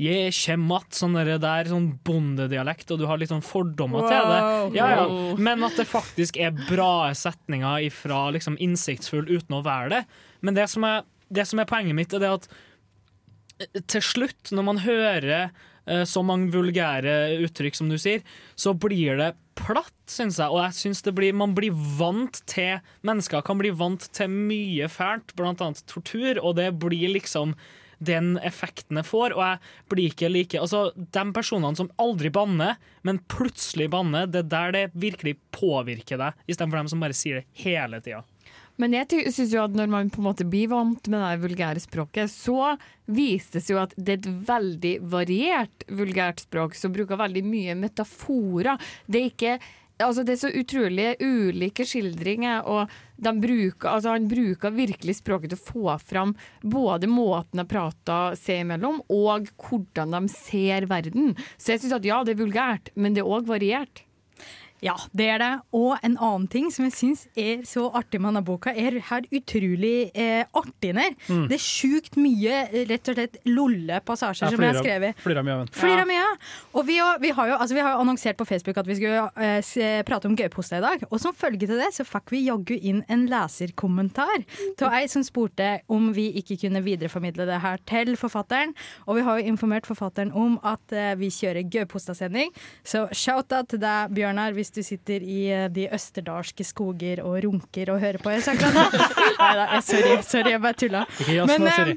[0.00, 4.30] Jeg kommer att, sånn der, der sånn bondedialekt, og du har litt sånn fordommer til
[4.30, 4.40] det.
[4.78, 5.06] Ja, ja.
[5.36, 10.02] Men at det faktisk er bra setninger ifra liksom innsiktsfull uten å være det.
[10.40, 12.48] Men det som er, det som er poenget mitt, er det at
[13.90, 18.24] til slutt, når man hører eh, så mange vulgære uttrykk som du sier,
[18.58, 20.50] så blir det platt, syns jeg.
[20.50, 24.88] Og jeg synes det blir, man blir vant til Mennesker kan bli vant til mye
[24.90, 27.54] fælt, blant annet tortur, og det blir liksom
[28.04, 32.76] den effekten det får, og jeg blir ikke like Altså, de personene som aldri banner,
[33.06, 37.40] men plutselig banner, det er der det virkelig påvirker deg, istedenfor dem som bare sier
[37.40, 38.22] det hele tida.
[38.80, 41.82] Men jeg syns jo at når man på en måte blir vant med det vulgære
[41.82, 42.74] språket, så
[43.12, 48.80] vises jo at det er et veldig variert vulgært språk som bruker veldig mye metaforer.
[49.06, 49.54] Det er ikke
[50.04, 52.90] Altså det er så utrolig ulike skildringer, og
[53.42, 58.64] bruker, altså han bruker virkelig språket til å få fram både måten de prater seg
[58.64, 61.36] imellom, og hvordan de ser verden.
[61.56, 64.04] Så jeg syns at ja, det er vulgært, men det er òg variert.
[64.82, 65.50] Ja, det er det.
[65.78, 69.26] Og en annen ting som jeg syns er så artig med denne boka, er her
[69.30, 71.14] utrolig eh, artig ned.
[71.30, 71.44] Mm.
[71.50, 75.20] Det er sjukt mye eh, rett og slett lolle passasjer som jeg har skrevet.
[75.22, 75.70] Flirer mye av den.
[75.78, 76.24] Flirer mye.
[76.74, 79.22] Og vi, har- vi, har jo, altså vi har annonsert på Facebook at vi skulle
[79.38, 81.06] eh, se, prate om gauposta i dag.
[81.12, 84.42] Og som følge til det så fikk vi jaggu inn en leserkommentar
[84.80, 88.74] til ei som spurte om vi ikke kunne videreformidle det her til forfatteren.
[89.06, 92.50] Og vi har jo informert forfatteren om at eh, vi kjører gaupostasending.
[92.82, 97.92] Så shout-out til deg, Bjørnar, hvis du sitter i eh, de østerdalske skoger og runker
[97.94, 98.32] og hører på.
[98.34, 98.96] Jeg akkurat.
[99.42, 101.04] Neida, sorry, sorry, jeg bare tulla.
[101.50, 101.92] Men, eh,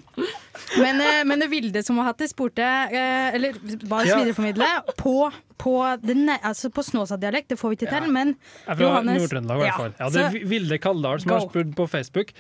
[0.82, 4.70] men, eh, men det Vilde som har hatt det, spurte eh, Eller ba oss videreformidle
[5.00, 5.16] på,
[5.62, 7.54] på, altså på Snåsa-dialekt.
[7.54, 8.36] Det får vi ikke til, men
[8.68, 9.98] Johannes- Nord-Trøndelag, i hvert fall.
[10.00, 11.40] Ja, det er Vilde Kalldal som Go.
[11.40, 12.36] har spurt på Facebook.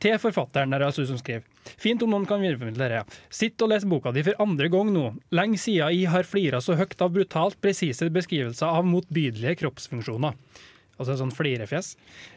[0.00, 1.44] Til forfatteren der er altså som skriver.
[1.80, 3.20] Fint om noen kan videreformidle dette.
[3.28, 5.04] Sitt og les boka di for andre gang nå.
[5.36, 10.38] Lenge siden jeg har flira så høyt av brutalt presise beskrivelser av motbydelige kroppsfunksjoner.
[11.00, 11.94] Altså en sånn flirefjes.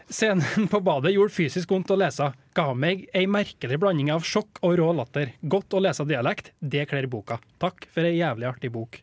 [0.08, 2.30] Scenen på badet gjorde fysisk vondt å lese.
[2.56, 5.34] Ga meg ei merkelig blanding av sjokk og rå latter.
[5.42, 6.54] Godt å lese dialekt.
[6.60, 7.42] Det kler boka.
[7.64, 9.02] Takk for ei jævlig artig bok.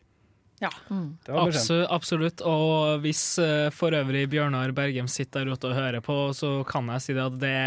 [0.61, 0.69] Ja.
[0.89, 1.17] Mm.
[1.25, 2.41] Absolutt, absolutt.
[2.45, 6.89] Og hvis uh, for øvrig Bjørnar Bergem sitter der ute og hører på, så kan
[6.95, 7.61] jeg si det at det,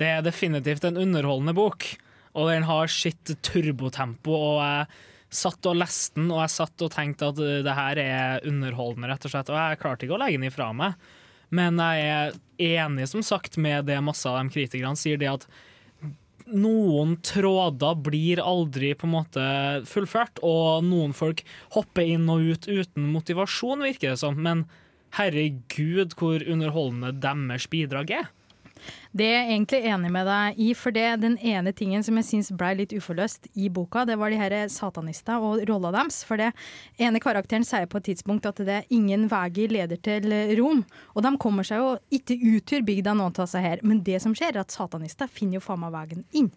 [0.00, 1.86] det er definitivt en underholdende bok.
[2.38, 6.92] Og den har sitt turbotempo, og jeg satt og leste den, og jeg satt og
[6.94, 9.50] tenkte at eh, det her er underholdende, rett og slett.
[9.50, 11.10] Og jeg klarte ikke å legge den ifra meg.
[11.54, 12.38] Men jeg er
[12.86, 15.48] enig, som sagt, med det masse av de kritikerne sier, det at
[16.50, 19.46] noen tråder blir aldri på en måte
[19.86, 21.42] fullført, og noen folk
[21.76, 24.38] hopper inn og ut uten motivasjon, virker det som.
[24.38, 24.64] Men
[25.18, 28.30] herregud, hvor underholdende deres bidrag er.
[29.10, 32.28] Det er jeg egentlig enig med deg i, for det den ene tingen som jeg
[32.28, 36.20] syns ble litt uforløst i boka, det var de her satanister og rolla deres.
[36.28, 36.52] For det
[37.02, 40.84] ene karakteren sier på et tidspunkt at det er ingen veier leder til Rom.
[41.16, 44.22] Og de kommer seg jo ikke ut av bygda noen av seg her, men det
[44.22, 46.52] som skjer er at satanister finner jo faen meg veien inn.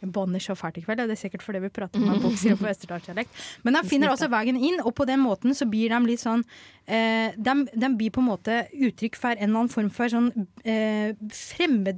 [0.00, 2.56] Jeg banner så fælt i kveld, det er sikkert fordi vi prater om en bokser
[2.58, 3.44] på østerdalsdialekt.
[3.66, 6.44] Men de finner også veien inn, og på den måten så blir de litt sånn
[6.86, 10.30] eh, de, de blir på en måte uttrykk for en eller annen form for sånn
[10.64, 11.14] eh,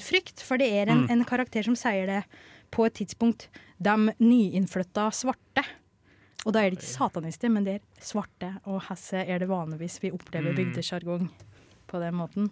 [0.01, 0.43] fremmedfrykt.
[0.43, 1.11] For det er en, Mm.
[1.11, 2.25] en karakter som sier det
[2.71, 3.49] på et tidspunkt.
[3.81, 5.65] De nyinnflytta svarte.
[6.47, 8.61] Og da er det ikke satanister, men det er svarte.
[8.67, 10.57] Og hesse er det vanligvis vi opplever Mm.
[10.57, 11.29] bygdesjargong
[11.89, 12.51] på den måten.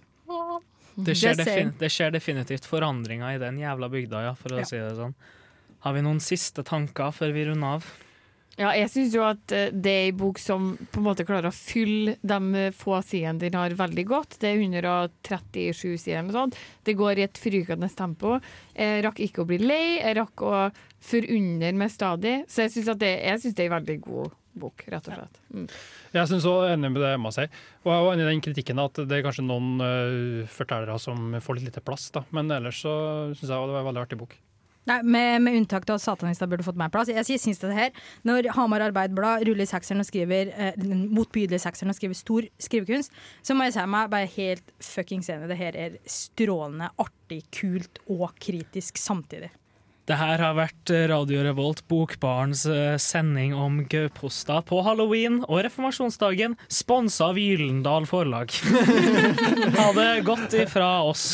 [0.99, 4.65] Det skjer, defin det skjer definitivt forandringer i den jævla bygda, ja, for å Ja.
[4.65, 5.15] si det sånn.
[5.81, 7.85] Har vi noen siste tanker før vi runder av?
[8.59, 11.53] Ja, jeg syns jo at eh, det er en bok som på en måte klarer
[11.53, 14.39] å fylle de få sidene den har veldig godt.
[14.43, 16.59] Det er 137 sider eller noe sånt.
[16.83, 18.39] Det går i et frykende tempo.
[18.75, 20.67] Jeg rakk ikke å bli lei, jeg rakk å
[21.07, 22.35] forundre meg stadig.
[22.51, 25.41] Så jeg syns det, synes det er en veldig god bok, rett og slett.
[25.55, 25.71] Mm.
[26.17, 27.55] Jeg synes også enig med det Emma sier.
[27.85, 31.39] Og jeg er enig i den kritikken at det er kanskje noen uh, fortellere som
[31.45, 32.11] får litt lite plass.
[32.15, 32.27] da.
[32.35, 32.95] Men ellers så
[33.37, 34.35] syns jeg det var en veldig artig bok.
[34.89, 37.11] Nei, med, med unntak av at satanister burde fått mer plass.
[37.13, 37.93] Jeg synes det her,
[38.29, 43.57] Når Hamar Arbeidblad ruller sekseren og skriver eh, motbydelig sekseren og skriver stor skrivekunst, så
[43.57, 45.51] må jeg si meg bare helt fuckings enig.
[45.51, 49.51] Det her er strålende, artig, kult og kritisk samtidig.
[50.09, 56.57] Det her har vært Radio Revolt, Bokbarens eh, sending om gauposta på halloween og reformasjonsdagen,
[56.73, 58.57] sponsa av Gyldendal Forlag.
[59.77, 61.29] ha det godt ifra oss.